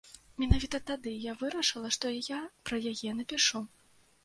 [0.43, 3.65] Менавіта тады я вырашыла, што я пра яе напішу.